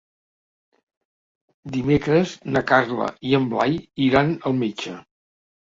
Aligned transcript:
Dimecres 1.77 2.35
na 2.57 2.65
Carla 2.73 3.11
i 3.33 3.39
en 3.41 3.47
Blai 3.55 3.79
iran 4.11 4.37
al 4.53 4.63
metge. 4.65 5.01